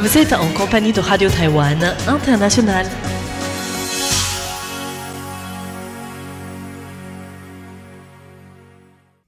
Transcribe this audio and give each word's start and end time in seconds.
Vous 0.00 0.16
êtes 0.16 0.32
en 0.32 0.50
compagnie 0.54 0.94
de 0.94 1.00
Radio 1.00 1.28
Taïwan 1.28 1.76
International. 2.08 2.86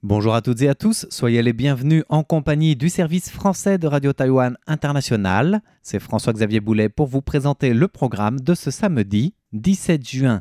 Bonjour 0.02 0.34
à 0.34 0.40
toutes 0.40 0.62
et 0.62 0.70
à 0.70 0.74
tous, 0.74 1.04
soyez 1.10 1.42
les 1.42 1.52
bienvenus 1.52 2.04
en 2.08 2.22
compagnie 2.22 2.74
du 2.74 2.88
service 2.88 3.28
français 3.30 3.76
de 3.76 3.86
Radio 3.86 4.14
Taïwan 4.14 4.56
International. 4.66 5.60
C'est 5.82 6.00
François-Xavier 6.00 6.60
Boulet 6.60 6.88
pour 6.88 7.06
vous 7.06 7.20
présenter 7.20 7.74
le 7.74 7.86
programme 7.86 8.40
de 8.40 8.54
ce 8.54 8.70
samedi 8.70 9.34
17 9.52 10.08
juin. 10.08 10.40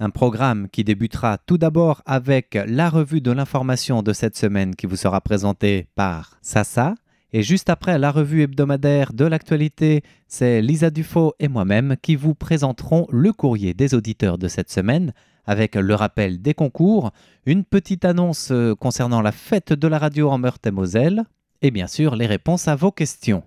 Un 0.00 0.10
programme 0.10 0.68
qui 0.68 0.82
débutera 0.82 1.38
tout 1.38 1.56
d'abord 1.56 2.02
avec 2.04 2.58
la 2.66 2.90
revue 2.90 3.20
de 3.20 3.30
l'information 3.30 4.02
de 4.02 4.12
cette 4.12 4.36
semaine 4.36 4.74
qui 4.74 4.86
vous 4.86 4.96
sera 4.96 5.20
présentée 5.20 5.86
par 5.94 6.36
Sasa. 6.42 6.96
Et 7.32 7.42
juste 7.42 7.68
après 7.68 7.98
la 7.98 8.10
revue 8.10 8.42
hebdomadaire 8.42 9.12
de 9.12 9.26
l'actualité, 9.26 10.02
c'est 10.28 10.62
Lisa 10.62 10.90
Dufaux 10.90 11.34
et 11.38 11.48
moi-même 11.48 11.96
qui 12.00 12.16
vous 12.16 12.34
présenterons 12.34 13.06
le 13.10 13.32
courrier 13.32 13.74
des 13.74 13.94
auditeurs 13.94 14.38
de 14.38 14.48
cette 14.48 14.70
semaine 14.70 15.12
avec 15.44 15.74
le 15.76 15.94
rappel 15.94 16.40
des 16.40 16.54
concours, 16.54 17.10
une 17.46 17.64
petite 17.64 18.04
annonce 18.04 18.50
euh, 18.50 18.74
concernant 18.74 19.22
la 19.22 19.32
fête 19.32 19.72
de 19.72 19.88
la 19.88 19.98
radio 19.98 20.28
en 20.28 20.36
Meurthe-et-Moselle, 20.36 21.24
et 21.62 21.70
bien 21.70 21.86
sûr 21.86 22.16
les 22.16 22.26
réponses 22.26 22.68
à 22.68 22.76
vos 22.76 22.92
questions. 22.92 23.42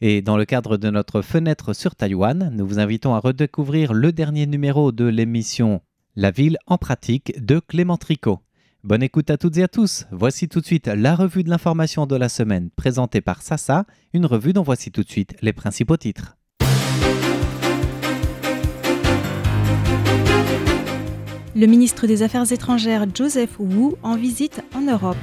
Et 0.00 0.22
dans 0.22 0.36
le 0.36 0.44
cadre 0.44 0.76
de 0.76 0.90
notre 0.90 1.20
fenêtre 1.20 1.72
sur 1.74 1.96
Taïwan, 1.96 2.52
nous 2.54 2.66
vous 2.66 2.78
invitons 2.78 3.14
à 3.14 3.18
redécouvrir 3.18 3.92
le 3.92 4.12
dernier 4.12 4.46
numéro 4.46 4.92
de 4.92 5.04
l'émission 5.04 5.80
La 6.14 6.30
ville 6.30 6.58
en 6.66 6.78
pratique 6.78 7.32
de 7.44 7.60
Clément 7.60 7.96
Tricot. 7.96 8.40
Bonne 8.84 9.04
écoute 9.04 9.30
à 9.30 9.36
toutes 9.36 9.58
et 9.58 9.62
à 9.62 9.68
tous. 9.68 10.06
Voici 10.10 10.48
tout 10.48 10.60
de 10.60 10.66
suite 10.66 10.88
la 10.88 11.14
revue 11.14 11.44
de 11.44 11.50
l'information 11.50 12.04
de 12.04 12.16
la 12.16 12.28
semaine 12.28 12.68
présentée 12.74 13.20
par 13.20 13.40
Sasa, 13.40 13.84
une 14.12 14.26
revue 14.26 14.52
dont 14.52 14.64
voici 14.64 14.90
tout 14.90 15.04
de 15.04 15.08
suite 15.08 15.36
les 15.40 15.52
principaux 15.52 15.96
titres. 15.96 16.36
Le 21.54 21.66
ministre 21.66 22.08
des 22.08 22.24
Affaires 22.24 22.50
étrangères 22.50 23.06
Joseph 23.14 23.60
Wu 23.60 23.94
en 24.02 24.16
visite 24.16 24.64
en 24.74 24.80
Europe. 24.80 25.16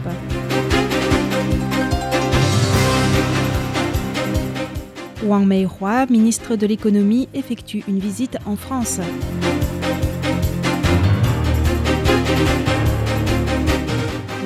Wang 5.25 5.45
Meihua, 5.45 6.05
ministre 6.05 6.55
de 6.55 6.65
l'économie, 6.65 7.27
effectue 7.33 7.83
une 7.89 7.99
visite 7.99 8.37
en 8.45 8.55
France. 8.55 9.01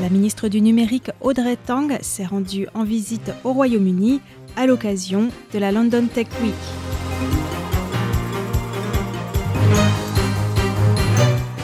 La 0.04 0.10
ministre 0.10 0.50
du 0.50 0.60
numérique 0.60 1.12
Audrey 1.22 1.56
Tang 1.56 1.98
s'est 2.02 2.26
rendue 2.26 2.68
en 2.74 2.84
visite 2.84 3.32
au 3.46 3.54
Royaume-Uni 3.54 4.20
à 4.58 4.66
l'occasion 4.66 5.30
de 5.54 5.60
la 5.60 5.72
London 5.72 6.08
Tech 6.14 6.28
Week. 6.44 6.54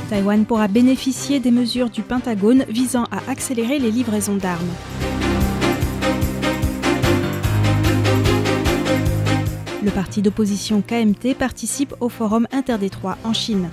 Taïwan 0.10 0.46
pourra 0.46 0.70
bénéficier 0.70 1.42
des 1.42 1.52
mesures 1.52 1.90
du 1.90 2.02
Pentagone 2.02 2.64
visant 2.70 3.04
à 3.12 3.30
accélérer 3.30 3.78
les 3.78 3.92
livraisons 3.92 4.38
d'armes. 4.38 4.72
Le 9.84 9.92
parti 9.92 10.22
d'opposition 10.22 10.82
KMT 10.82 11.36
participe 11.38 11.94
au 12.00 12.08
forum 12.08 12.48
interdétroit 12.54 13.18
en 13.26 13.34
Chine. 13.34 13.70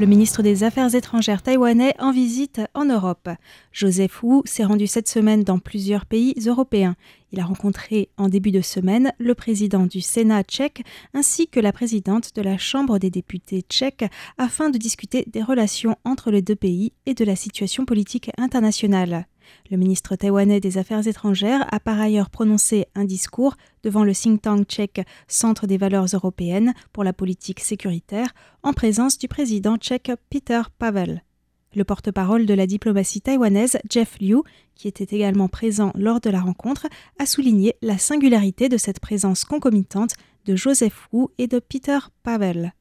Le 0.00 0.06
ministre 0.06 0.42
des 0.42 0.64
Affaires 0.64 0.94
étrangères 0.94 1.42
taïwanais 1.42 1.92
en 1.98 2.10
visite 2.10 2.62
en 2.72 2.86
Europe. 2.86 3.28
Joseph 3.70 4.22
Wu 4.22 4.40
s'est 4.46 4.64
rendu 4.64 4.86
cette 4.86 5.08
semaine 5.08 5.44
dans 5.44 5.58
plusieurs 5.58 6.06
pays 6.06 6.34
européens. 6.46 6.96
Il 7.32 7.40
a 7.40 7.44
rencontré 7.44 8.10
en 8.16 8.28
début 8.28 8.50
de 8.50 8.60
semaine 8.60 9.12
le 9.18 9.34
président 9.34 9.86
du 9.86 10.00
Sénat 10.00 10.42
tchèque 10.42 10.82
ainsi 11.14 11.46
que 11.48 11.60
la 11.60 11.72
présidente 11.72 12.34
de 12.34 12.42
la 12.42 12.58
Chambre 12.58 12.98
des 12.98 13.10
députés 13.10 13.62
tchèque 13.62 14.04
afin 14.38 14.70
de 14.70 14.78
discuter 14.78 15.24
des 15.28 15.42
relations 15.42 15.96
entre 16.04 16.30
les 16.30 16.42
deux 16.42 16.56
pays 16.56 16.92
et 17.06 17.14
de 17.14 17.24
la 17.24 17.36
situation 17.36 17.84
politique 17.84 18.30
internationale. 18.36 19.26
Le 19.70 19.76
ministre 19.76 20.16
taïwanais 20.16 20.60
des 20.60 20.78
Affaires 20.78 21.06
étrangères 21.06 21.66
a 21.72 21.80
par 21.80 22.00
ailleurs 22.00 22.30
prononcé 22.30 22.86
un 22.94 23.04
discours 23.04 23.56
devant 23.82 24.04
le 24.04 24.14
think 24.14 24.42
tank 24.42 24.66
tchèque 24.66 25.06
Centre 25.28 25.66
des 25.66 25.78
valeurs 25.78 26.06
européennes 26.12 26.74
pour 26.92 27.04
la 27.04 27.12
politique 27.12 27.60
sécuritaire 27.60 28.32
en 28.62 28.72
présence 28.72 29.18
du 29.18 29.28
président 29.28 29.76
tchèque 29.76 30.12
Peter 30.30 30.62
Pavel. 30.78 31.22
Le 31.76 31.84
porte-parole 31.84 32.46
de 32.46 32.54
la 32.54 32.66
diplomatie 32.66 33.20
taïwanaise, 33.20 33.78
Jeff 33.88 34.16
Liu, 34.20 34.42
qui 34.74 34.88
était 34.88 35.14
également 35.14 35.46
présent 35.46 35.92
lors 35.94 36.20
de 36.20 36.28
la 36.28 36.40
rencontre, 36.40 36.88
a 37.20 37.26
souligné 37.26 37.76
la 37.80 37.96
singularité 37.96 38.68
de 38.68 38.76
cette 38.76 38.98
présence 38.98 39.44
concomitante 39.44 40.14
de 40.46 40.56
Joseph 40.56 41.06
Wu 41.12 41.28
et 41.38 41.46
de 41.46 41.60
Peter 41.60 41.98
Pavel. 42.24 42.72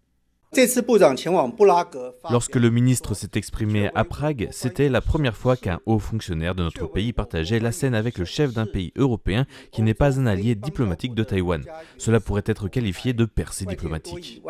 Lorsque 2.31 2.55
le 2.55 2.69
ministre 2.71 3.13
s'est 3.13 3.29
exprimé 3.35 3.91
à 3.93 4.03
Prague, 4.03 4.47
c'était 4.51 4.89
la 4.89 5.01
première 5.01 5.37
fois 5.37 5.55
qu'un 5.55 5.79
haut 5.85 5.99
fonctionnaire 5.99 6.55
de 6.55 6.63
notre 6.63 6.87
pays 6.87 7.13
partageait 7.13 7.59
la 7.59 7.71
scène 7.71 7.93
avec 7.93 8.17
le 8.17 8.25
chef 8.25 8.53
d'un 8.53 8.65
pays 8.65 8.91
européen 8.95 9.45
qui 9.71 9.83
n'est 9.83 9.93
pas 9.93 10.19
un 10.19 10.25
allié 10.25 10.55
diplomatique 10.55 11.13
de 11.13 11.23
Taïwan. 11.23 11.63
Cela 11.99 12.19
pourrait 12.19 12.41
être 12.47 12.67
qualifié 12.67 13.13
de 13.13 13.25
percée 13.25 13.65
diplomatique. 13.65 14.41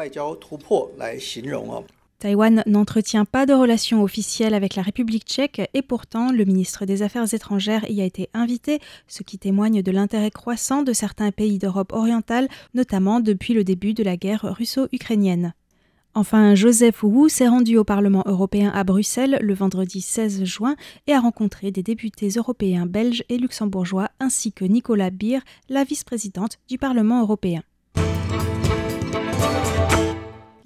Taïwan 2.19 2.63
n'entretient 2.67 3.23
pas 3.23 3.45
de 3.45 3.53
relations 3.53 4.03
officielles 4.03 4.53
avec 4.53 4.75
la 4.75 4.81
République 4.81 5.23
tchèque 5.23 5.61
et 5.73 5.81
pourtant 5.81 6.33
le 6.33 6.43
ministre 6.43 6.85
des 6.85 7.01
Affaires 7.01 7.33
étrangères 7.33 7.89
y 7.89 8.01
a 8.01 8.05
été 8.05 8.29
invité, 8.33 8.79
ce 9.07 9.23
qui 9.23 9.39
témoigne 9.39 9.81
de 9.81 9.91
l'intérêt 9.91 10.29
croissant 10.29 10.83
de 10.83 10.91
certains 10.91 11.31
pays 11.31 11.59
d'Europe 11.59 11.93
orientale, 11.93 12.49
notamment 12.73 13.21
depuis 13.21 13.53
le 13.53 13.63
début 13.63 13.93
de 13.93 14.03
la 14.03 14.17
guerre 14.17 14.43
russo-ukrainienne. 14.43 15.53
Enfin, 16.13 16.55
Joseph 16.55 17.03
Wu 17.03 17.29
s'est 17.29 17.47
rendu 17.47 17.77
au 17.77 17.85
Parlement 17.85 18.23
européen 18.25 18.69
à 18.73 18.83
Bruxelles 18.83 19.37
le 19.41 19.53
vendredi 19.53 20.01
16 20.01 20.43
juin 20.43 20.75
et 21.07 21.13
a 21.13 21.21
rencontré 21.21 21.71
des 21.71 21.83
députés 21.83 22.29
européens 22.35 22.85
belges 22.85 23.23
et 23.29 23.37
luxembourgeois 23.37 24.09
ainsi 24.19 24.51
que 24.51 24.65
Nicolas 24.65 25.11
Beer, 25.11 25.39
la 25.69 25.85
vice-présidente 25.85 26.57
du 26.67 26.77
Parlement 26.77 27.21
européen. 27.21 27.61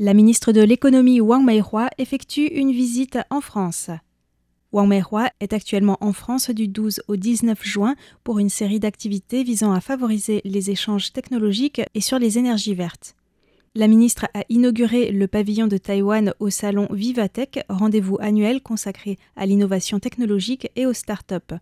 La 0.05 0.13
ministre 0.13 0.51
de 0.51 0.59
l'économie 0.59 1.21
Wang 1.21 1.45
Meihua 1.45 1.89
effectue 1.97 2.47
une 2.47 2.73
visite 2.73 3.19
en 3.29 3.39
France. 3.39 3.89
Wang 4.73 4.89
Meihua 4.89 5.31
est 5.39 5.53
actuellement 5.53 5.97
en 6.01 6.11
France 6.11 6.49
du 6.49 6.67
12 6.67 7.03
au 7.07 7.15
19 7.15 7.57
juin 7.63 7.95
pour 8.25 8.37
une 8.37 8.49
série 8.49 8.81
d'activités 8.81 9.43
visant 9.43 9.71
à 9.71 9.79
favoriser 9.79 10.41
les 10.43 10.71
échanges 10.71 11.13
technologiques 11.13 11.81
et 11.93 12.01
sur 12.01 12.19
les 12.19 12.37
énergies 12.37 12.75
vertes. 12.75 13.15
La 13.75 13.87
ministre 13.87 14.27
a 14.35 14.43
inauguré 14.49 15.11
le 15.11 15.27
pavillon 15.27 15.65
de 15.65 15.77
Taïwan 15.77 16.35
au 16.39 16.51
salon 16.51 16.87
Vivatech, 16.91 17.65
rendez-vous 17.69 18.19
annuel 18.21 18.61
consacré 18.61 19.17
à 19.35 19.47
l'innovation 19.47 19.99
technologique 19.99 20.69
et 20.75 20.85
aux 20.85 20.93
start-up. 20.93 21.53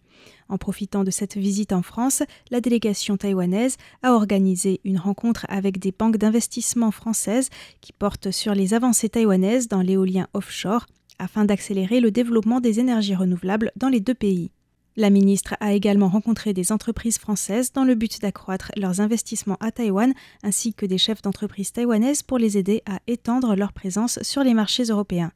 En 0.50 0.58
profitant 0.58 1.06
de 1.06 1.10
cette 1.10 1.38
visite 1.38 1.72
en 1.72 1.82
France, 1.82 2.22
la 2.50 2.60
délégation 2.60 3.16
taïwanaise 3.16 3.78
a 4.04 4.12
organisé 4.12 4.82
une 4.84 4.98
rencontre 4.98 5.46
avec 5.48 5.80
des 5.80 5.94
banques 5.94 6.18
d'investissement 6.18 6.92
françaises 6.92 7.50
qui 7.80 7.94
portent 7.94 8.32
sur 8.32 8.56
les 8.56 8.74
avancées 8.74 9.08
taïwanaises 9.08 9.70
dans 9.70 9.82
l'éolien 9.82 10.28
offshore 10.34 10.88
afin 11.18 11.46
d'accélérer 11.46 12.02
le 12.02 12.12
développement 12.12 12.60
des 12.60 12.82
énergies 12.82 13.16
renouvelables 13.16 13.72
dans 13.78 13.88
les 13.88 14.02
deux 14.02 14.16
pays. 14.16 14.52
La 14.98 15.10
ministre 15.10 15.56
a 15.62 15.72
également 15.72 16.10
rencontré 16.10 16.54
des 16.54 16.74
entreprises 16.74 17.18
françaises 17.18 17.72
dans 17.72 17.86
le 17.86 17.96
but 17.96 18.22
d'accroître 18.22 18.72
leurs 18.76 19.00
investissements 19.00 19.58
à 19.62 19.72
Taïwan, 19.72 20.14
ainsi 20.44 20.74
que 20.74 20.86
des 20.86 20.98
chefs 20.98 21.22
d'entreprise 21.22 21.72
taïwanaises 21.72 22.24
pour 22.24 22.38
les 22.38 22.58
aider 22.58 22.84
à 22.86 23.00
étendre 23.08 23.56
leur 23.56 23.72
présence 23.72 24.20
sur 24.22 24.44
les 24.44 24.54
marchés 24.54 24.84
européens. 24.84 25.32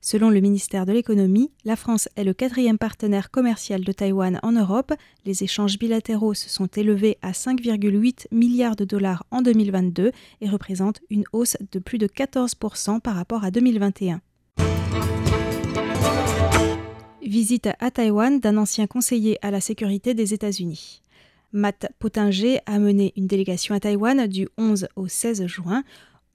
Selon 0.00 0.28
le 0.28 0.40
ministère 0.40 0.86
de 0.86 0.92
l'économie, 0.92 1.52
la 1.64 1.76
France 1.76 2.08
est 2.16 2.24
le 2.24 2.34
quatrième 2.34 2.78
partenaire 2.78 3.30
commercial 3.30 3.84
de 3.84 3.92
Taïwan 3.92 4.40
en 4.42 4.52
Europe. 4.52 4.92
Les 5.24 5.44
échanges 5.44 5.78
bilatéraux 5.78 6.34
se 6.34 6.48
sont 6.48 6.66
élevés 6.66 7.16
à 7.22 7.30
5,8 7.30 8.26
milliards 8.32 8.76
de 8.76 8.84
dollars 8.84 9.24
en 9.30 9.40
2022 9.40 10.10
et 10.40 10.48
représentent 10.48 11.00
une 11.10 11.24
hausse 11.32 11.56
de 11.72 11.78
plus 11.78 11.98
de 11.98 12.08
14% 12.08 13.00
par 13.00 13.14
rapport 13.14 13.44
à 13.44 13.50
2021. 13.50 14.20
Visite 17.26 17.70
à 17.80 17.90
Taïwan 17.90 18.38
d'un 18.38 18.56
ancien 18.56 18.86
conseiller 18.86 19.36
à 19.44 19.50
la 19.50 19.60
sécurité 19.60 20.14
des 20.14 20.32
États-Unis. 20.32 21.02
Matt 21.52 21.90
Pottinger 21.98 22.60
a 22.66 22.78
mené 22.78 23.12
une 23.16 23.26
délégation 23.26 23.74
à 23.74 23.80
Taïwan 23.80 24.28
du 24.28 24.46
11 24.58 24.86
au 24.94 25.08
16 25.08 25.44
juin. 25.46 25.82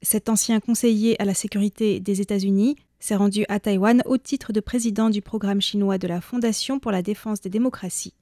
Cet 0.02 0.28
ancien 0.28 0.60
conseiller 0.60 1.20
à 1.22 1.24
la 1.24 1.34
sécurité 1.34 2.02
des 2.02 2.20
États-Unis 2.20 2.76
s'est 3.00 3.16
rendu 3.16 3.46
à 3.48 3.62
Taïwan 3.62 4.02
au 4.06 4.18
titre 4.18 4.52
de 4.52 4.60
président 4.60 5.10
du 5.10 5.22
programme 5.22 5.62
chinois 5.62 5.98
de 5.98 6.10
la 6.10 6.20
Fondation 6.20 6.78
pour 6.78 6.92
la 6.92 7.02
défense 7.02 7.40
des 7.40 7.50
démocraties. 7.50 8.14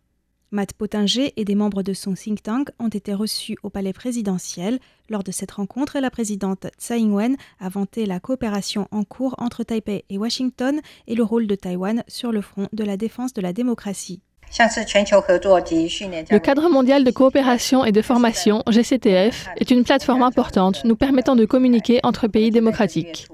Matt 0.51 0.73
Pottinger 0.73 1.31
et 1.37 1.45
des 1.45 1.53
membres 1.53 1.83
de 1.83 1.93
son 1.93 2.13
think 2.13 2.41
tank 2.41 2.69
ont 2.79 2.87
été 2.87 3.13
reçus 3.13 3.55
au 3.61 3.69
palais 3.69 3.93
présidentiel. 3.93 4.79
Lors 5.09 5.23
de 5.23 5.31
cette 5.31 5.51
rencontre, 5.51 5.99
la 5.99 6.09
présidente 6.09 6.65
Tsai 6.79 6.99
Ing-wen 6.99 7.37
a 7.59 7.69
vanté 7.69 8.07
la 8.07 8.19
coopération 8.19 8.87
en 8.89 9.03
cours 9.03 9.35
entre 9.37 9.63
Taipei 9.63 10.05
et 10.09 10.17
Washington 10.17 10.79
et 11.07 11.13
le 11.13 11.23
rôle 11.23 11.45
de 11.45 11.53
Taïwan 11.53 12.03
sur 12.07 12.31
le 12.31 12.41
front 12.41 12.67
de 12.73 12.83
la 12.83 12.97
défense 12.97 13.33
de 13.33 13.41
la 13.41 13.53
démocratie. 13.53 14.21
Le 14.57 16.37
cadre 16.39 16.69
mondial 16.69 17.03
de 17.03 17.11
coopération 17.11 17.85
et 17.85 17.91
de 17.91 18.01
formation, 18.01 18.63
GCTF, 18.67 19.49
est 19.57 19.69
une 19.69 19.83
plateforme 19.83 20.23
importante 20.23 20.83
nous 20.83 20.95
permettant 20.95 21.35
de 21.35 21.45
communiquer 21.45 21.99
entre 22.01 22.27
pays 22.27 22.49
démocratiques. 22.49 23.27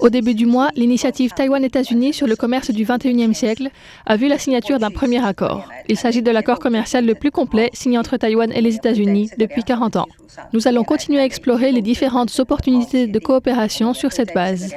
Au 0.00 0.10
début 0.10 0.34
du 0.34 0.46
mois, 0.46 0.70
l'initiative 0.76 1.32
Taïwan-États-Unis 1.32 2.12
sur 2.12 2.26
le 2.26 2.36
commerce 2.36 2.70
du 2.70 2.84
21e 2.84 3.34
siècle 3.34 3.70
a 4.06 4.16
vu 4.16 4.28
la 4.28 4.38
signature 4.38 4.78
d'un 4.78 4.90
premier 4.90 5.24
accord. 5.24 5.68
Il 5.88 5.96
s'agit 5.96 6.22
de 6.22 6.30
l'accord 6.30 6.58
commercial 6.58 7.04
le 7.04 7.14
plus 7.14 7.30
complet 7.30 7.70
signé 7.72 7.98
entre 7.98 8.16
Taïwan 8.16 8.52
et 8.52 8.60
les 8.60 8.76
États-Unis 8.76 9.30
depuis 9.38 9.64
40 9.64 9.96
ans. 9.96 10.06
Nous 10.52 10.68
allons 10.68 10.84
continuer 10.84 11.20
à 11.20 11.24
explorer 11.24 11.72
les 11.72 11.82
différentes 11.82 12.38
opportunités 12.38 13.06
de 13.06 13.18
coopération 13.18 13.94
sur 13.94 14.12
cette 14.12 14.34
base. 14.34 14.74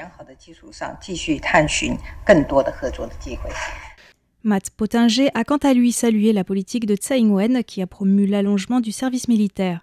Matt 4.43 4.71
Pottinger 4.71 5.29
a 5.35 5.43
quant 5.43 5.57
à 5.57 5.73
lui 5.73 5.91
salué 5.91 6.33
la 6.33 6.43
politique 6.43 6.87
de 6.87 6.95
Tsai 6.95 7.19
Ing-wen 7.19 7.63
qui 7.63 7.81
a 7.81 7.87
promu 7.87 8.25
l'allongement 8.25 8.79
du 8.79 8.91
service 8.91 9.27
militaire. 9.27 9.81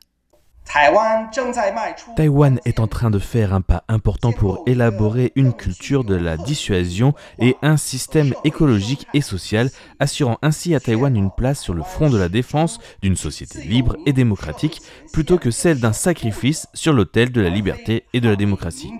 Taïwan 2.17 2.61
est 2.65 2.81
en 2.81 2.87
train 2.87 3.11
de 3.11 3.19
faire 3.19 3.55
un 3.55 3.61
pas 3.61 3.85
important 3.89 4.33
pour 4.33 4.63
élaborer 4.67 5.33
une 5.35 5.53
culture 5.55 6.05
de 6.05 6.15
la 6.15 6.37
dissuasion 6.37 7.15
et 7.39 7.57
un 7.63 7.77
système 7.77 8.35
écologique 8.45 9.07
et 9.15 9.21
social, 9.21 9.71
assurant 9.99 10.39
ainsi 10.43 10.75
à 10.75 10.81
Taïwan 10.81 11.17
une 11.17 11.31
place 11.31 11.61
sur 11.61 11.75
le 11.75 11.83
front 11.83 12.11
de 12.11 12.19
la 12.19 12.29
défense 12.29 12.81
d'une 13.03 13.17
société 13.17 13.63
libre 13.63 13.97
et 14.07 14.13
démocratique, 14.13 14.83
plutôt 15.13 15.39
que 15.39 15.51
celle 15.51 15.81
d'un 15.81 15.93
sacrifice 15.93 16.67
sur 16.75 16.93
l'autel 16.93 17.33
de 17.33 17.41
la 17.41 17.51
liberté 17.51 18.05
et 18.13 18.21
de 18.21 18.29
la 18.29 18.37
démocratie. 18.37 18.93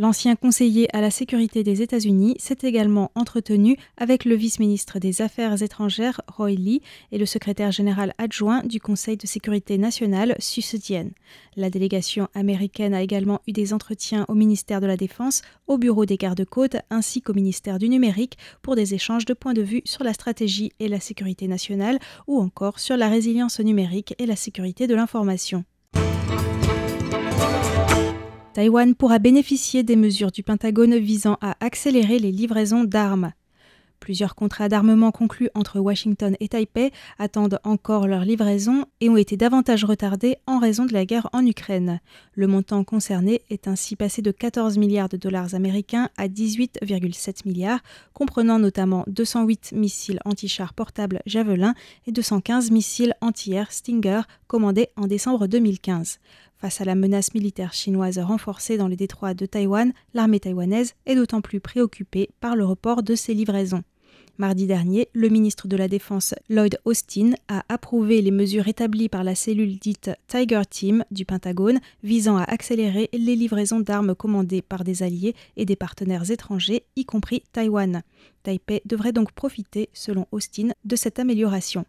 L'ancien 0.00 0.36
conseiller 0.36 0.86
à 0.94 1.00
la 1.00 1.10
sécurité 1.10 1.64
des 1.64 1.82
États-Unis 1.82 2.36
s'est 2.38 2.58
également 2.62 3.10
entretenu 3.16 3.76
avec 3.96 4.24
le 4.24 4.36
vice-ministre 4.36 5.00
des 5.00 5.22
Affaires 5.22 5.60
étrangères 5.60 6.20
Roy 6.28 6.50
Lee 6.50 6.82
et 7.10 7.18
le 7.18 7.26
secrétaire 7.26 7.72
général 7.72 8.14
adjoint 8.16 8.62
du 8.62 8.78
Conseil 8.78 9.16
de 9.16 9.26
sécurité 9.26 9.76
nationale 9.76 10.36
Su 10.38 10.62
La 11.56 11.68
délégation 11.68 12.28
américaine 12.36 12.94
a 12.94 13.02
également 13.02 13.40
eu 13.48 13.52
des 13.52 13.72
entretiens 13.72 14.24
au 14.28 14.34
ministère 14.34 14.80
de 14.80 14.86
la 14.86 14.96
Défense, 14.96 15.42
au 15.66 15.78
bureau 15.78 16.06
des 16.06 16.16
gardes-côtes 16.16 16.76
ainsi 16.90 17.20
qu'au 17.20 17.34
ministère 17.34 17.80
du 17.80 17.88
numérique 17.88 18.38
pour 18.62 18.76
des 18.76 18.94
échanges 18.94 19.24
de 19.24 19.34
points 19.34 19.52
de 19.52 19.62
vue 19.62 19.82
sur 19.84 20.04
la 20.04 20.12
stratégie 20.12 20.70
et 20.78 20.86
la 20.86 21.00
sécurité 21.00 21.48
nationale 21.48 21.98
ou 22.28 22.40
encore 22.40 22.78
sur 22.78 22.96
la 22.96 23.08
résilience 23.08 23.58
numérique 23.58 24.14
et 24.20 24.26
la 24.26 24.36
sécurité 24.36 24.86
de 24.86 24.94
l'information. 24.94 25.64
Taïwan 28.58 28.96
pourra 28.96 29.20
bénéficier 29.20 29.84
des 29.84 29.94
mesures 29.94 30.32
du 30.32 30.42
Pentagone 30.42 30.98
visant 30.98 31.38
à 31.40 31.54
accélérer 31.64 32.18
les 32.18 32.32
livraisons 32.32 32.82
d'armes. 32.82 33.30
Plusieurs 34.00 34.34
contrats 34.34 34.68
d'armement 34.68 35.12
conclus 35.12 35.48
entre 35.54 35.78
Washington 35.78 36.34
et 36.40 36.48
Taipei 36.48 36.90
attendent 37.20 37.60
encore 37.62 38.08
leur 38.08 38.24
livraison 38.24 38.84
et 39.00 39.08
ont 39.08 39.16
été 39.16 39.36
davantage 39.36 39.84
retardés 39.84 40.38
en 40.48 40.58
raison 40.58 40.86
de 40.86 40.92
la 40.92 41.04
guerre 41.04 41.28
en 41.32 41.46
Ukraine. 41.46 42.00
Le 42.34 42.48
montant 42.48 42.82
concerné 42.82 43.42
est 43.48 43.68
ainsi 43.68 43.94
passé 43.94 44.22
de 44.22 44.32
14 44.32 44.76
milliards 44.76 45.08
de 45.08 45.16
dollars 45.16 45.54
américains 45.54 46.10
à 46.16 46.26
18,7 46.26 47.46
milliards, 47.46 47.80
comprenant 48.12 48.58
notamment 48.58 49.04
208 49.06 49.70
missiles 49.72 50.20
anti-chars 50.24 50.74
portables 50.74 51.20
Javelin 51.26 51.74
et 52.08 52.12
215 52.12 52.72
missiles 52.72 53.14
anti-air 53.20 53.70
Stinger 53.70 54.22
commandés 54.48 54.88
en 54.96 55.06
décembre 55.06 55.46
2015. 55.46 56.18
Face 56.60 56.80
à 56.80 56.84
la 56.84 56.96
menace 56.96 57.34
militaire 57.34 57.72
chinoise 57.72 58.18
renforcée 58.18 58.76
dans 58.76 58.88
les 58.88 58.96
détroits 58.96 59.32
de 59.32 59.46
Taïwan, 59.46 59.92
l'armée 60.12 60.40
taïwanaise 60.40 60.94
est 61.06 61.14
d'autant 61.14 61.40
plus 61.40 61.60
préoccupée 61.60 62.30
par 62.40 62.56
le 62.56 62.64
report 62.64 63.04
de 63.04 63.14
ses 63.14 63.32
livraisons. 63.32 63.84
Mardi 64.38 64.66
dernier, 64.66 65.08
le 65.14 65.28
ministre 65.28 65.68
de 65.68 65.76
la 65.76 65.86
Défense 65.86 66.34
Lloyd 66.48 66.78
Austin 66.84 67.32
a 67.48 67.64
approuvé 67.68 68.22
les 68.22 68.30
mesures 68.32 68.66
établies 68.66 69.08
par 69.08 69.22
la 69.22 69.36
cellule 69.36 69.78
dite 69.78 70.10
Tiger 70.26 70.62
Team 70.68 71.04
du 71.12 71.24
Pentagone 71.24 71.80
visant 72.02 72.36
à 72.36 72.44
accélérer 72.44 73.08
les 73.12 73.36
livraisons 73.36 73.80
d'armes 73.80 74.16
commandées 74.16 74.62
par 74.62 74.82
des 74.82 75.04
alliés 75.04 75.34
et 75.56 75.64
des 75.64 75.76
partenaires 75.76 76.30
étrangers, 76.30 76.84
y 76.96 77.04
compris 77.04 77.42
Taïwan. 77.52 78.02
Taipei 78.42 78.82
devrait 78.84 79.12
donc 79.12 79.30
profiter, 79.32 79.90
selon 79.92 80.26
Austin, 80.32 80.70
de 80.84 80.96
cette 80.96 81.18
amélioration. 81.20 81.84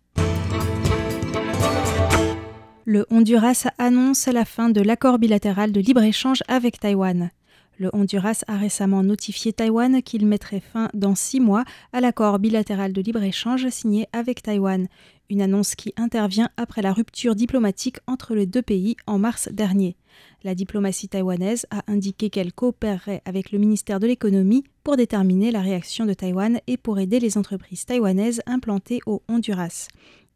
Le 2.92 3.06
Honduras 3.12 3.68
annonce 3.78 4.26
la 4.26 4.46
fin 4.46 4.72
de 4.72 4.82
l'accord 4.82 5.20
bilatéral 5.20 5.72
de 5.72 5.80
libre-échange 5.80 6.42
avec 6.48 6.80
Taïwan. 6.80 7.30
Le 7.78 7.92
Honduras 7.94 8.44
a 8.48 8.58
récemment 8.58 9.04
notifié 9.04 9.54
Taïwan 9.54 10.02
qu'il 10.02 10.26
mettrait 10.26 10.60
fin 10.60 10.90
dans 10.96 11.14
six 11.14 11.40
mois 11.40 11.66
à 11.94 12.02
l'accord 12.02 12.40
bilatéral 12.40 12.92
de 12.92 13.00
libre-échange 13.00 13.70
signé 13.70 14.08
avec 14.12 14.42
Taïwan, 14.42 14.88
une 15.30 15.44
annonce 15.44 15.76
qui 15.76 15.94
intervient 15.98 16.50
après 16.58 16.82
la 16.82 16.92
rupture 16.92 17.36
diplomatique 17.36 18.00
entre 18.08 18.34
les 18.34 18.48
deux 18.48 18.64
pays 18.64 18.96
en 19.06 19.20
mars 19.20 19.50
dernier. 19.52 19.96
La 20.44 20.56
diplomatie 20.56 21.10
taïwanaise 21.10 21.68
a 21.70 21.84
indiqué 21.86 22.32
qu'elle 22.32 22.54
coopérerait 22.54 23.22
avec 23.26 23.52
le 23.52 23.60
ministère 23.60 24.00
de 24.00 24.08
l'économie 24.08 24.64
pour 24.84 24.98
déterminer 24.98 25.52
la 25.52 25.62
réaction 25.62 26.08
de 26.08 26.14
Taïwan 26.16 26.60
et 26.66 26.78
pour 26.78 26.98
aider 26.98 27.20
les 27.20 27.38
entreprises 27.38 27.86
taïwanaises 27.86 28.42
implantées 28.48 29.02
au 29.06 29.22
Honduras. 29.28 29.90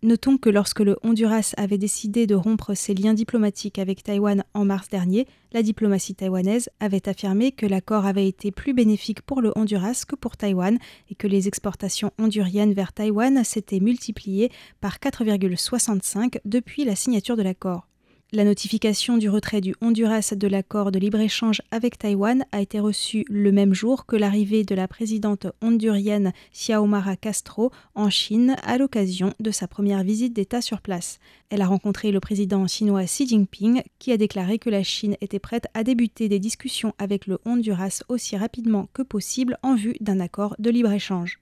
Notons 0.04 0.38
que 0.38 0.50
lorsque 0.50 0.82
le 0.82 0.98
Honduras 1.04 1.54
avait 1.56 1.78
décidé 1.78 2.28
de 2.28 2.36
rompre 2.36 2.74
ses 2.76 2.94
liens 2.94 3.14
diplomatiques 3.14 3.80
avec 3.80 4.04
Taïwan 4.04 4.44
en 4.54 4.66
mars 4.66 4.90
dernier, 4.90 5.26
la 5.54 5.64
diplomatie 5.64 6.14
taïwanaise 6.14 6.70
avait 6.82 7.08
affirmé 7.08 7.54
que 7.54 7.66
l'accord 7.66 8.06
avait 8.06 8.28
été 8.28 8.52
plus 8.52 8.74
bénéfique 8.74 9.22
pour 9.22 9.42
le 9.42 9.54
Honduras 9.56 10.04
que 10.06 10.18
pour 10.18 10.36
Taïwan 10.36 10.78
et 11.10 11.16
que 11.16 11.28
les 11.28 11.48
exportations 11.48 12.12
honduriennes 12.20 12.74
vers 12.74 12.92
Taïwan 12.92 13.46
s'étaient 13.46 13.80
multipliées 13.80 14.52
par 14.82 14.98
4,65 14.98 16.40
depuis 16.44 16.84
la 16.84 16.98
signature 16.98 17.38
de 17.38 17.44
l'accord. 17.44 17.88
La 18.36 18.46
notification 18.46 19.18
du 19.18 19.30
retrait 19.30 19.62
du 19.62 19.76
Honduras 19.80 20.34
de 20.36 20.48
l'accord 20.48 20.92
de 20.92 20.98
libre-échange 20.98 21.62
avec 21.70 22.00
Taïwan 22.00 22.46
a 22.52 22.62
été 22.62 22.80
reçue 22.80 23.26
le 23.30 23.52
même 23.52 23.76
jour 23.76 24.08
que 24.08 24.16
l'arrivée 24.16 24.64
de 24.64 24.74
la 24.74 24.88
présidente 24.88 25.46
hondurienne 25.62 26.34
Xiaomara 26.52 27.16
Castro 27.16 27.70
en 27.94 28.10
Chine 28.10 28.56
à 28.64 28.80
l'occasion 28.80 29.36
de 29.40 29.52
sa 29.52 29.68
première 29.68 30.02
visite 30.02 30.34
d'État 30.34 30.62
sur 30.62 30.82
place. 30.82 31.20
Elle 31.52 31.62
a 31.62 31.68
rencontré 31.68 32.12
le 32.12 32.20
président 32.20 32.66
chinois 32.66 33.04
Xi 33.04 33.28
Jinping 33.28 33.84
qui 34.00 34.12
a 34.12 34.18
déclaré 34.18 34.58
que 34.58 34.72
la 34.72 34.82
Chine 34.82 35.16
était 35.22 35.38
prête 35.38 35.68
à 35.76 35.84
débuter 35.84 36.28
des 36.28 36.40
discussions 36.40 36.96
avec 36.98 37.28
le 37.28 37.38
Honduras 37.46 38.02
aussi 38.10 38.36
rapidement 38.36 38.90
que 38.94 39.04
possible 39.04 39.60
en 39.62 39.76
vue 39.76 39.94
d'un 40.02 40.20
accord 40.20 40.56
de 40.58 40.72
libre-échange. 40.72 41.40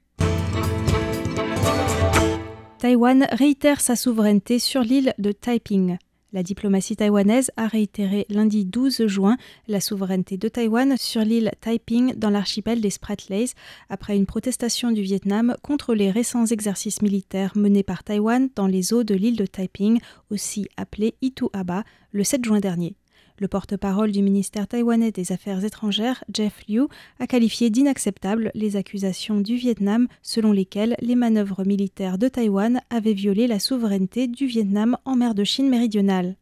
Taïwan 2.79 3.29
réitère 3.31 3.79
sa 3.79 3.95
souveraineté 3.95 4.59
sur 4.59 4.81
l'île 4.81 5.13
de 5.19 5.31
Taiping. 5.31 5.97
La 6.33 6.43
diplomatie 6.43 6.95
taïwanaise 6.95 7.51
a 7.57 7.67
réitéré 7.67 8.25
lundi 8.29 8.63
12 8.63 9.05
juin 9.07 9.35
la 9.67 9.81
souveraineté 9.81 10.37
de 10.37 10.47
Taïwan 10.47 10.95
sur 10.97 11.21
l'île 11.21 11.51
Taiping 11.59 12.15
dans 12.15 12.29
l'archipel 12.29 12.79
des 12.79 12.89
Spratlys 12.89 13.53
après 13.89 14.15
une 14.15 14.25
protestation 14.25 14.91
du 14.91 15.01
Vietnam 15.01 15.57
contre 15.61 15.93
les 15.93 16.09
récents 16.09 16.45
exercices 16.45 17.01
militaires 17.01 17.51
menés 17.57 17.83
par 17.83 18.05
Taïwan 18.05 18.47
dans 18.55 18.67
les 18.67 18.93
eaux 18.93 19.03
de 19.03 19.13
l'île 19.13 19.35
de 19.35 19.45
Taiping, 19.45 19.99
aussi 20.29 20.69
appelée 20.77 21.15
Itu 21.21 21.49
Aba, 21.51 21.83
le 22.13 22.23
7 22.23 22.45
juin 22.45 22.61
dernier. 22.61 22.95
Le 23.41 23.47
porte-parole 23.47 24.11
du 24.11 24.21
ministère 24.21 24.67
taïwanais 24.67 25.11
des 25.11 25.31
Affaires 25.31 25.65
étrangères, 25.65 26.23
Jeff 26.31 26.61
Liu, 26.69 26.83
a 27.19 27.25
qualifié 27.25 27.71
d'inacceptables 27.71 28.51
les 28.53 28.75
accusations 28.75 29.39
du 29.39 29.55
Vietnam 29.55 30.07
selon 30.21 30.51
lesquelles 30.51 30.95
les 31.01 31.15
manœuvres 31.15 31.63
militaires 31.65 32.19
de 32.19 32.27
Taïwan 32.27 32.81
avaient 32.91 33.15
violé 33.15 33.47
la 33.47 33.57
souveraineté 33.57 34.27
du 34.27 34.45
Vietnam 34.45 34.95
en 35.05 35.15
mer 35.15 35.33
de 35.33 35.43
Chine 35.43 35.69
méridionale. 35.69 36.35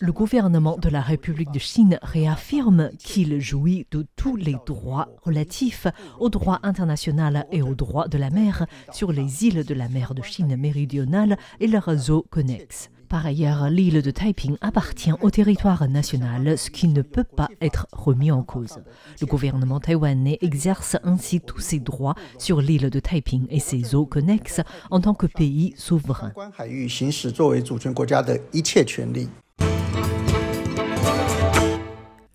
Le 0.00 0.12
gouvernement 0.12 0.76
de 0.78 0.88
la 0.88 1.00
République 1.00 1.50
de 1.50 1.58
Chine 1.58 1.98
réaffirme 2.00 2.90
qu'il 3.00 3.40
jouit 3.40 3.88
de 3.90 4.06
tous 4.14 4.36
les 4.36 4.54
droits 4.64 5.08
relatifs 5.24 5.88
au 6.20 6.28
droit 6.28 6.60
international 6.62 7.46
et 7.50 7.62
au 7.62 7.74
droit 7.74 8.06
de 8.06 8.16
la 8.16 8.30
mer 8.30 8.64
sur 8.92 9.10
les 9.10 9.44
îles 9.44 9.64
de 9.64 9.74
la 9.74 9.88
mer 9.88 10.14
de 10.14 10.22
Chine 10.22 10.56
méridionale 10.56 11.36
et 11.58 11.66
leurs 11.66 12.12
eaux 12.12 12.24
connexes. 12.30 12.90
Par 13.08 13.24
ailleurs, 13.24 13.70
l'île 13.70 14.02
de 14.02 14.10
Taiping 14.10 14.56
appartient 14.60 15.12
au 15.22 15.30
territoire 15.30 15.88
national, 15.88 16.58
ce 16.58 16.68
qui 16.70 16.88
ne 16.88 17.00
peut 17.00 17.24
pas 17.24 17.48
être 17.62 17.86
remis 17.92 18.30
en 18.30 18.42
cause. 18.42 18.80
Le 19.20 19.26
gouvernement 19.26 19.80
taïwanais 19.80 20.38
exerce 20.42 20.96
ainsi 21.04 21.40
tous 21.40 21.60
ses 21.60 21.78
droits 21.78 22.14
sur 22.38 22.60
l'île 22.60 22.90
de 22.90 23.00
Taiping 23.00 23.46
et 23.48 23.60
ses 23.60 23.94
eaux 23.94 24.04
connexes 24.04 24.60
en 24.90 25.00
tant 25.00 25.14
que 25.14 25.26
pays 25.26 25.72
souverain. 25.76 26.32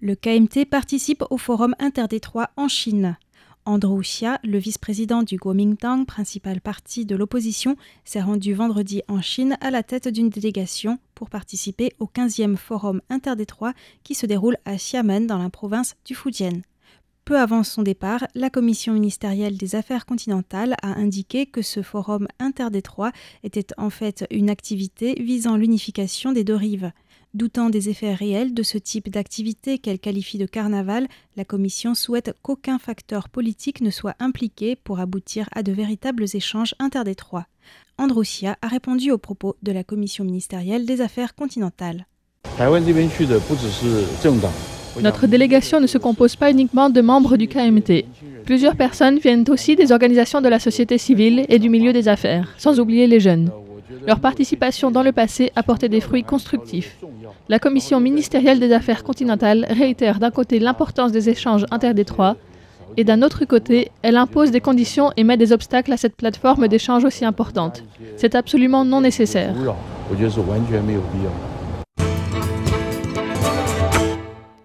Le 0.01 0.15
KMT 0.15 0.65
participe 0.69 1.23
au 1.29 1.37
Forum 1.37 1.75
interdétroit 1.79 2.49
en 2.57 2.67
Chine. 2.67 3.15
Andrew 3.65 4.01
Xia, 4.01 4.39
le 4.43 4.57
vice-président 4.57 5.23
du 5.23 5.39
Kuomintang, 5.39 6.05
principal 6.05 6.59
parti 6.59 7.05
de 7.05 7.15
l'opposition, 7.15 7.77
s'est 8.03 8.21
rendu 8.21 8.53
vendredi 8.53 9.01
en 9.07 9.21
Chine 9.21 9.57
à 9.61 9.71
la 9.71 9.83
tête 9.83 10.09
d'une 10.09 10.29
délégation 10.29 10.99
pour 11.15 11.29
participer 11.29 11.93
au 11.99 12.05
15e 12.05 12.57
forum 12.57 13.01
interdétroit 13.09 13.73
qui 14.03 14.15
se 14.15 14.25
déroule 14.25 14.57
à 14.65 14.75
Xiamen 14.75 15.27
dans 15.27 15.37
la 15.37 15.49
province 15.49 15.95
du 16.03 16.13
Fujian. 16.13 16.61
Peu 17.23 17.39
avant 17.39 17.63
son 17.63 17.83
départ, 17.83 18.27
la 18.35 18.49
Commission 18.49 18.91
ministérielle 18.91 19.55
des 19.55 19.75
Affaires 19.75 20.05
continentales 20.05 20.75
a 20.81 20.99
indiqué 20.99 21.45
que 21.45 21.61
ce 21.61 21.81
forum 21.81 22.27
interdétroit 22.39 23.13
était 23.43 23.67
en 23.77 23.89
fait 23.89 24.25
une 24.29 24.49
activité 24.49 25.15
visant 25.21 25.55
l'unification 25.55 26.33
des 26.33 26.43
deux 26.43 26.55
rives. 26.55 26.91
Doutant 27.33 27.71
des 27.71 27.89
effets 27.89 28.13
réels 28.13 28.53
de 28.53 28.61
ce 28.61 28.77
type 28.77 29.09
d'activité 29.09 29.79
qu'elle 29.79 29.97
qualifie 29.97 30.37
de 30.37 30.45
carnaval, 30.45 31.07
la 31.35 31.43
Commission 31.43 31.95
souhaite 31.95 32.35
qu'aucun 32.43 32.77
facteur 32.77 33.27
politique 33.27 33.81
ne 33.81 33.89
soit 33.89 34.13
impliqué 34.19 34.75
pour 34.75 34.99
aboutir 34.99 35.49
à 35.51 35.63
de 35.63 35.71
véritables 35.71 36.25
échanges 36.35 36.75
interdétroits. 36.77 37.47
Androussia 37.97 38.57
a 38.61 38.67
répondu 38.67 39.09
aux 39.09 39.17
propos 39.17 39.55
de 39.63 39.71
la 39.71 39.83
Commission 39.83 40.23
ministérielle 40.23 40.85
des 40.85 41.01
Affaires 41.01 41.33
continentales. 41.33 42.05
Notre 45.01 45.25
délégation 45.25 45.79
ne 45.79 45.87
se 45.87 45.97
compose 45.97 46.35
pas 46.35 46.51
uniquement 46.51 46.91
de 46.91 47.01
membres 47.01 47.35
du 47.35 47.47
KMT. 47.47 48.05
Plusieurs 48.45 48.75
personnes 48.75 49.17
viennent 49.17 49.45
aussi 49.49 49.75
des 49.75 49.91
organisations 49.91 50.41
de 50.41 50.49
la 50.49 50.59
société 50.59 50.99
civile 50.99 51.47
et 51.49 51.57
du 51.57 51.69
milieu 51.69 51.93
des 51.93 52.07
affaires, 52.07 52.53
sans 52.59 52.79
oublier 52.79 53.07
les 53.07 53.19
jeunes. 53.19 53.49
Leur 54.07 54.19
participation 54.19 54.91
dans 54.91 55.03
le 55.03 55.11
passé 55.11 55.51
a 55.55 55.63
porté 55.63 55.89
des 55.89 56.01
fruits 56.01 56.23
constructifs. 56.23 56.97
La 57.49 57.59
Commission 57.59 57.99
ministérielle 57.99 58.59
des 58.59 58.71
Affaires 58.71 59.03
continentales 59.03 59.65
réitère 59.69 60.19
d'un 60.19 60.31
côté 60.31 60.59
l'importance 60.59 61.11
des 61.11 61.29
échanges 61.29 61.65
interdétroits 61.71 62.35
et 62.95 63.03
d'un 63.03 63.21
autre 63.23 63.45
côté, 63.45 63.89
elle 64.01 64.17
impose 64.17 64.51
des 64.51 64.61
conditions 64.61 65.11
et 65.17 65.23
met 65.23 65.37
des 65.37 65.51
obstacles 65.51 65.93
à 65.93 65.97
cette 65.97 66.15
plateforme 66.15 66.67
d'échange 66.67 67.03
aussi 67.05 67.25
importante. 67.25 67.83
C'est 68.17 68.35
absolument 68.35 68.85
non 68.85 69.01
nécessaire. 69.01 69.55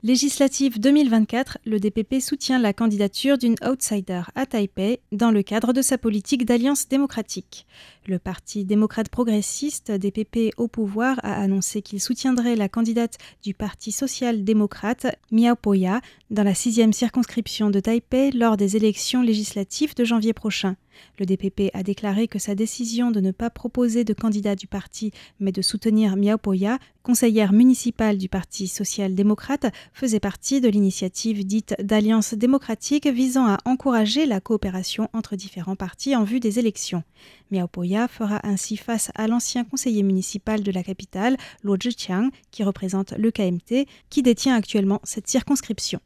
Législative 0.05 0.79
2024, 0.81 1.59
le 1.67 1.81
DPP 1.81 2.21
soutient 2.21 2.59
la 2.59 2.73
candidature 2.73 3.37
d'une 3.37 3.57
outsider 3.69 4.23
à 4.35 4.47
Taipei 4.47 5.01
dans 5.13 5.31
le 5.31 5.43
cadre 5.43 5.73
de 5.73 5.83
sa 5.83 5.99
politique 5.99 6.47
d'alliance 6.47 6.89
démocratique. 6.89 7.67
Le 8.09 8.19
Parti 8.19 8.65
démocrate 8.65 9.11
progressiste 9.11 9.93
DPP 9.93 10.55
au 10.57 10.67
pouvoir 10.67 11.21
a 11.23 11.35
annoncé 11.35 11.83
qu'il 11.83 12.01
soutiendrait 12.01 12.57
la 12.57 12.71
candidate 12.71 13.19
du 13.43 13.53
Parti 13.53 13.93
social-démocrate 13.93 15.09
Miao 15.31 15.55
Poya 15.55 16.01
dans 16.31 16.43
la 16.43 16.55
sixième 16.55 16.95
circonscription 16.95 17.69
de 17.69 17.81
Taipei 17.81 18.31
lors 18.31 18.57
des 18.57 18.77
élections 18.77 19.21
législatives 19.21 19.95
de 19.95 20.05
janvier 20.05 20.33
prochain. 20.33 20.77
Le 21.19 21.27
DPP 21.27 21.71
a 21.75 21.83
déclaré 21.83 22.29
que 22.29 22.39
sa 22.39 22.55
décision 22.55 23.11
de 23.11 23.21
ne 23.21 23.31
pas 23.31 23.51
proposer 23.51 24.05
de 24.05 24.13
candidat 24.13 24.57
du 24.57 24.67
parti, 24.67 25.13
mais 25.41 25.53
de 25.53 25.63
soutenir 25.63 26.17
Miao 26.17 26.39
Poya, 26.39 26.79
conseillère 27.03 27.53
municipale 27.53 28.19
du 28.19 28.29
Parti 28.29 28.69
social-démocrate, 28.69 29.67
faisait 29.93 30.21
partie 30.21 30.61
de 30.61 30.69
l'initiative 30.69 31.47
dite 31.47 31.75
d'Alliance 31.83 32.35
démocratique 32.35 33.07
visant 33.07 33.47
à 33.47 33.59
encourager 33.65 34.27
la 34.27 34.41
coopération 34.41 35.09
entre 35.13 35.37
différents 35.37 35.77
partis 35.77 36.17
en 36.17 36.25
vue 36.25 36.41
des 36.41 36.59
élections. 36.59 37.03
Miao 37.51 37.69
Poya 37.69 38.09
fera 38.09 38.41
ainsi 38.45 38.77
face 38.77 39.11
à 39.15 39.27
l'ancien 39.27 39.65
conseiller 39.65 40.03
municipal 40.03 40.63
de 40.63 40.73
la 40.73 40.83
capitale, 40.83 41.37
Luo 41.63 41.77
Zhiqiang, 41.77 42.31
qui 42.51 42.65
représente 42.65 43.13
le 43.13 43.31
KMT, 43.31 43.87
qui 44.11 44.23
détient 44.23 44.55
actuellement 44.55 45.01
cette 45.05 45.29
circonscription. 45.29 46.01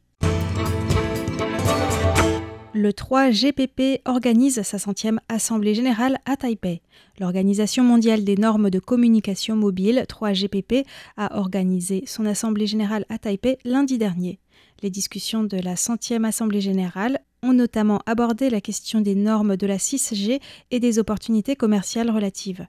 Le 2.75 2.91
3 2.91 3.29
GPP 3.29 4.01
organise 4.05 4.63
sa 4.63 4.79
centième 4.79 5.19
Assemblée 5.29 5.75
générale 5.75 6.17
à 6.25 6.35
Taipei. 6.35 6.81
L'Organisation 7.19 7.83
mondiale 7.83 8.23
des 8.23 8.35
normes 8.35 8.71
de 8.71 8.79
communication 8.79 9.55
mobile, 9.55 10.05
3GPP, 10.09 10.83
a 11.15 11.37
organisé 11.37 12.03
son 12.07 12.25
Assemblée 12.25 12.65
générale 12.65 13.05
à 13.09 13.19
Taipei 13.19 13.59
lundi 13.63 13.99
dernier. 13.99 14.39
Les 14.81 14.89
discussions 14.89 15.43
de 15.43 15.57
la 15.57 15.75
centième 15.75 16.25
Assemblée 16.25 16.61
générale 16.61 17.19
ont 17.43 17.53
notamment 17.53 17.99
abordé 18.05 18.49
la 18.49 18.61
question 18.61 19.01
des 19.01 19.13
normes 19.13 19.57
de 19.57 19.67
la 19.67 19.77
6G 19.77 20.41
et 20.71 20.79
des 20.79 20.97
opportunités 20.97 21.55
commerciales 21.55 22.09
relatives. 22.09 22.65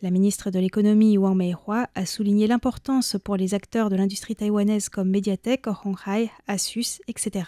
La 0.00 0.10
ministre 0.10 0.50
de 0.50 0.58
l'économie 0.58 1.16
Wang 1.16 1.36
Meihua 1.36 1.86
a 1.94 2.06
souligné 2.06 2.46
l'importance 2.46 3.16
pour 3.24 3.36
les 3.36 3.54
acteurs 3.54 3.88
de 3.88 3.96
l'industrie 3.96 4.34
taïwanaise 4.34 4.88
comme 4.88 5.10
Mediatek, 5.10 5.66
Honghai, 5.84 6.30
Asus, 6.48 7.00
etc. 7.06 7.44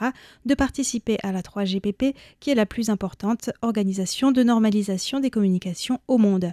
de 0.47 0.54
participer 0.54 1.19
à 1.23 1.33
la 1.33 1.40
3GPP 1.40 2.14
qui 2.40 2.50
est 2.50 2.54
la 2.54 2.66
plus 2.66 2.90
importante 2.90 3.50
organisation 3.62 4.31
de 4.31 4.43
normalisation 4.43 5.21
des 5.21 5.31
communications 5.31 6.00
au 6.07 6.19
monde. 6.19 6.52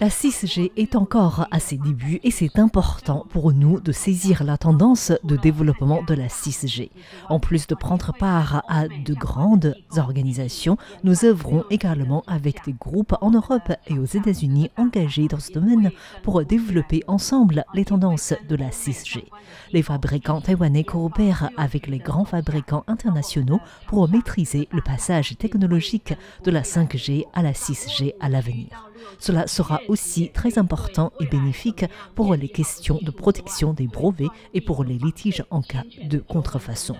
La 0.00 0.08
6G 0.08 0.72
est 0.78 0.96
encore 0.96 1.46
à 1.50 1.60
ses 1.60 1.76
débuts 1.76 2.18
et 2.24 2.30
c'est 2.30 2.58
important 2.58 3.26
pour 3.28 3.52
nous 3.52 3.78
de 3.78 3.92
saisir 3.92 4.42
la 4.42 4.56
tendance 4.56 5.12
de 5.22 5.36
développement 5.36 6.02
de 6.02 6.14
la 6.14 6.28
6G. 6.28 6.90
En 7.28 7.38
plus 7.38 7.66
de 7.66 7.74
prendre 7.74 8.12
part 8.18 8.64
à 8.68 8.88
de 8.88 9.12
grandes 9.12 9.76
organisations, 9.98 10.78
nous 11.04 11.26
œuvrons 11.26 11.64
également 11.68 12.24
avec 12.26 12.64
des 12.64 12.72
groupes 12.72 13.14
en 13.20 13.32
Europe 13.32 13.70
et 13.86 13.98
aux 13.98 14.06
États-Unis 14.06 14.70
engagés 14.78 15.28
dans 15.28 15.40
ce 15.40 15.52
domaine 15.52 15.90
pour 16.22 16.42
développer 16.42 17.02
ensemble 17.06 17.62
les 17.74 17.84
tendances 17.84 18.32
de 18.48 18.56
la 18.56 18.70
6G. 18.70 19.24
Les 19.72 19.82
fabricants 19.82 20.40
taïwanais 20.40 20.84
coopèrent 20.84 21.50
avec 21.58 21.86
les 21.86 21.98
grands 21.98 22.24
fabricants 22.24 22.84
internationaux 22.86 23.60
pour 23.88 24.08
maîtriser 24.08 24.68
le 24.72 24.80
passage 24.80 25.36
technologique 25.36 26.14
de 26.44 26.50
la 26.50 26.62
5G 26.62 27.26
à 27.34 27.42
la 27.42 27.52
6G 27.52 28.14
à 28.20 28.30
l'avenir. 28.30 28.91
Cela 29.18 29.46
sera 29.46 29.80
aussi 29.88 30.30
très 30.30 30.58
important 30.58 31.12
et 31.20 31.26
bénéfique 31.26 31.84
pour 32.14 32.34
les 32.34 32.48
questions 32.48 32.98
de 33.02 33.10
protection 33.10 33.72
des 33.72 33.86
brevets 33.86 34.30
et 34.54 34.60
pour 34.60 34.84
les 34.84 34.98
litiges 34.98 35.44
en 35.50 35.62
cas 35.62 35.84
de 36.04 36.18
contrefaçon. 36.18 36.96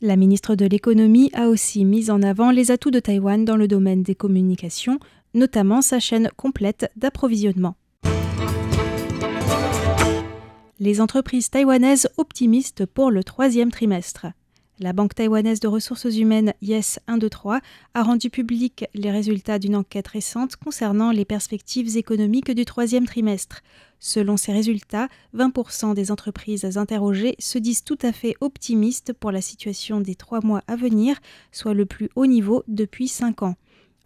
La 0.00 0.16
ministre 0.16 0.56
de 0.56 0.66
l'économie 0.66 1.30
a 1.32 1.48
aussi 1.48 1.84
mis 1.84 2.10
en 2.10 2.22
avant 2.22 2.50
les 2.50 2.70
atouts 2.70 2.90
de 2.90 2.98
Taïwan 2.98 3.44
dans 3.44 3.56
le 3.56 3.68
domaine 3.68 4.02
des 4.02 4.16
communications, 4.16 4.98
notamment 5.34 5.80
sa 5.80 6.00
chaîne 6.00 6.28
complète 6.36 6.90
d'approvisionnement. 6.96 7.76
Les 10.80 11.00
entreprises 11.00 11.50
taïwanaises 11.50 12.08
optimistes 12.16 12.84
pour 12.86 13.12
le 13.12 13.22
troisième 13.22 13.70
trimestre. 13.70 14.26
La 14.80 14.94
Banque 14.94 15.14
taïwanaise 15.14 15.60
de 15.60 15.68
ressources 15.68 16.16
humaines 16.16 16.54
Yes 16.62 16.98
123 17.06 17.60
a 17.92 18.02
rendu 18.02 18.30
public 18.30 18.86
les 18.94 19.10
résultats 19.10 19.58
d'une 19.58 19.76
enquête 19.76 20.08
récente 20.08 20.56
concernant 20.56 21.10
les 21.10 21.26
perspectives 21.26 21.98
économiques 21.98 22.50
du 22.50 22.64
troisième 22.64 23.06
trimestre. 23.06 23.60
Selon 24.00 24.38
ces 24.38 24.50
résultats, 24.50 25.08
20% 25.36 25.94
des 25.94 26.10
entreprises 26.10 26.78
interrogées 26.78 27.36
se 27.38 27.58
disent 27.58 27.84
tout 27.84 27.98
à 28.00 28.12
fait 28.12 28.34
optimistes 28.40 29.12
pour 29.12 29.30
la 29.30 29.42
situation 29.42 30.00
des 30.00 30.14
trois 30.14 30.40
mois 30.40 30.62
à 30.66 30.74
venir, 30.74 31.20
soit 31.52 31.74
le 31.74 31.84
plus 31.84 32.08
haut 32.16 32.26
niveau 32.26 32.64
depuis 32.66 33.08
cinq 33.08 33.42
ans. 33.42 33.56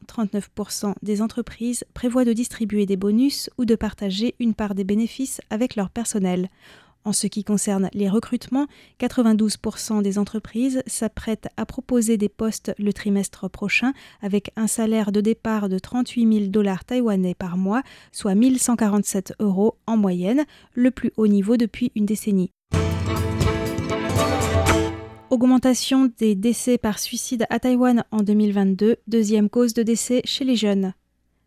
39% 0.08 0.94
des 1.02 1.22
entreprises 1.22 1.84
prévoient 1.94 2.24
de 2.24 2.32
distribuer 2.32 2.86
des 2.86 2.96
bonus 2.96 3.50
ou 3.56 3.64
de 3.64 3.76
partager 3.76 4.34
une 4.40 4.54
part 4.54 4.74
des 4.74 4.84
bénéfices 4.84 5.40
avec 5.48 5.76
leur 5.76 5.90
personnel. 5.90 6.50
En 7.06 7.12
ce 7.12 7.28
qui 7.28 7.44
concerne 7.44 7.88
les 7.94 8.08
recrutements, 8.08 8.66
92% 8.98 10.02
des 10.02 10.18
entreprises 10.18 10.82
s'apprêtent 10.88 11.46
à 11.56 11.64
proposer 11.64 12.16
des 12.16 12.28
postes 12.28 12.72
le 12.78 12.92
trimestre 12.92 13.48
prochain 13.48 13.92
avec 14.22 14.50
un 14.56 14.66
salaire 14.66 15.12
de 15.12 15.20
départ 15.20 15.68
de 15.68 15.78
38 15.78 16.38
000 16.38 16.46
dollars 16.48 16.84
taïwanais 16.84 17.36
par 17.36 17.58
mois, 17.58 17.84
soit 18.10 18.34
1147 18.34 19.34
euros 19.38 19.78
en 19.86 19.96
moyenne, 19.96 20.46
le 20.74 20.90
plus 20.90 21.12
haut 21.16 21.28
niveau 21.28 21.56
depuis 21.56 21.92
une 21.94 22.06
décennie. 22.06 22.50
Augmentation 25.30 26.10
des 26.18 26.34
décès 26.34 26.76
par 26.76 26.98
suicide 26.98 27.46
à 27.50 27.60
Taïwan 27.60 28.02
en 28.10 28.24
2022, 28.24 28.96
deuxième 29.06 29.48
cause 29.48 29.74
de 29.74 29.84
décès 29.84 30.22
chez 30.24 30.44
les 30.44 30.56
jeunes. 30.56 30.92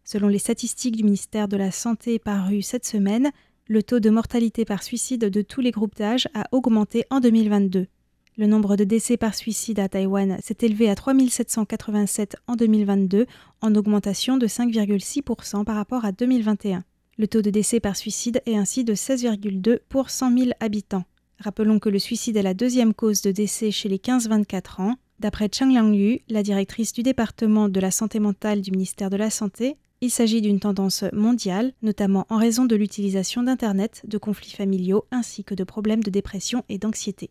Selon 0.05 0.27
les 0.27 0.39
statistiques 0.39 0.95
du 0.95 1.03
ministère 1.03 1.47
de 1.47 1.55
la 1.57 1.69
Santé 1.69 2.17
parues 2.17 2.63
cette 2.63 2.85
semaine, 2.85 3.29
le 3.69 3.83
taux 3.83 3.99
de 3.99 4.09
mortalité 4.09 4.65
par 4.65 4.81
suicide 4.81 5.25
de 5.25 5.41
tous 5.43 5.61
les 5.61 5.69
groupes 5.69 5.95
d'âge 5.95 6.27
a 6.33 6.47
augmenté 6.51 7.05
en 7.11 7.19
2022. 7.19 7.85
Le 8.35 8.47
nombre 8.47 8.75
de 8.75 8.83
décès 8.83 9.15
par 9.15 9.35
suicide 9.35 9.79
à 9.79 9.87
Taïwan 9.87 10.39
s'est 10.41 10.57
élevé 10.61 10.89
à 10.89 10.95
3787 10.95 12.35
en 12.47 12.55
2022, 12.55 13.27
en 13.61 13.75
augmentation 13.75 14.37
de 14.37 14.47
5,6% 14.47 15.65
par 15.65 15.75
rapport 15.75 16.03
à 16.03 16.11
2021. 16.11 16.83
Le 17.19 17.27
taux 17.27 17.43
de 17.43 17.51
décès 17.51 17.79
par 17.79 17.95
suicide 17.95 18.41
est 18.47 18.55
ainsi 18.55 18.83
de 18.83 18.95
16,2 18.95 19.77
pour 19.87 20.09
100 20.09 20.35
000 20.35 20.49
habitants. 20.59 21.03
Rappelons 21.37 21.77
que 21.77 21.89
le 21.89 21.99
suicide 21.99 22.37
est 22.37 22.41
la 22.41 22.55
deuxième 22.55 22.95
cause 22.95 23.21
de 23.21 23.31
décès 23.31 23.69
chez 23.69 23.87
les 23.87 23.97
15-24 23.97 24.81
ans. 24.81 24.95
D'après 25.19 25.49
Chang 25.53 25.71
Liangyu, 25.71 26.21
la 26.27 26.41
directrice 26.41 26.91
du 26.91 27.03
département 27.03 27.69
de 27.69 27.79
la 27.79 27.91
santé 27.91 28.19
mentale 28.19 28.61
du 28.61 28.71
ministère 28.71 29.11
de 29.11 29.17
la 29.17 29.29
Santé, 29.29 29.77
il 30.01 30.09
s'agit 30.09 30.41
d'une 30.41 30.59
tendance 30.59 31.03
mondiale, 31.13 31.73
notamment 31.81 32.25
en 32.29 32.37
raison 32.37 32.65
de 32.65 32.75
l'utilisation 32.75 33.43
d'Internet, 33.43 34.01
de 34.05 34.17
conflits 34.17 34.51
familiaux 34.51 35.05
ainsi 35.11 35.43
que 35.43 35.55
de 35.55 35.63
problèmes 35.63 36.03
de 36.03 36.11
dépression 36.11 36.63
et 36.69 36.77
d'anxiété. 36.77 37.29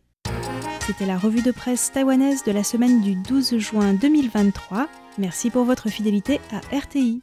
C'était 0.85 1.05
la 1.05 1.17
revue 1.17 1.43
de 1.43 1.51
presse 1.51 1.91
taïwanaise 1.91 2.43
de 2.43 2.51
la 2.51 2.63
semaine 2.63 3.01
du 3.01 3.15
12 3.15 3.57
juin 3.57 3.93
2023. 3.93 4.87
Merci 5.19 5.49
pour 5.49 5.63
votre 5.63 5.89
fidélité 5.89 6.39
à 6.51 6.59
RTI. 6.75 7.21